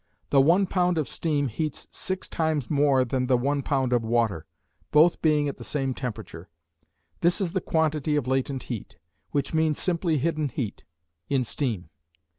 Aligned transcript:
The 0.31 0.41
one 0.41 0.65
pound 0.65 0.97
of 0.97 1.07
steam 1.07 1.47
heats 1.47 1.85
six 1.91 2.27
times 2.27 2.71
more 2.71 3.05
than 3.05 3.27
the 3.27 3.37
one 3.37 3.61
pound 3.61 3.93
of 3.93 4.03
water, 4.03 4.47
both 4.89 5.21
being 5.21 5.47
at 5.47 5.57
the 5.57 5.63
same 5.63 5.93
temperature. 5.93 6.49
This 7.19 7.39
is 7.39 7.51
the 7.51 7.61
quantity 7.61 8.15
of 8.15 8.27
latent 8.27 8.63
heat, 8.63 8.97
which 9.29 9.53
means 9.53 9.77
simply 9.77 10.17
hidden 10.17 10.49
heat, 10.49 10.85
in 11.29 11.43
steam. 11.43 11.91